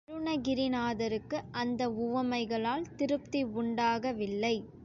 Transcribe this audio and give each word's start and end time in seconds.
அருணகிரிநாதருக்கு 0.09 1.37
அந்த 1.51 1.81
உவமைகளால் 1.99 2.85
திருப்தி 2.97 3.43
உண்டாகவில்லை. 3.55 4.55